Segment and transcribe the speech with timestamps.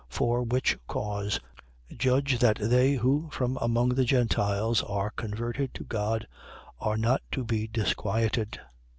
[0.09, 0.09] 15:19.
[0.15, 1.39] For which cause,
[1.95, 6.27] judge that they who from among the Gentiles are converted to God
[6.79, 8.57] are not to be disquieted: 15:20.